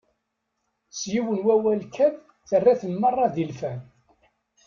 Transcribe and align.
S 0.97 1.01
yiwen 1.11 1.43
wawal 1.45 1.81
kan, 1.95 2.13
terra-ten 2.49 2.93
merra 3.01 3.25
d 3.33 3.35
ilfan. 3.43 3.79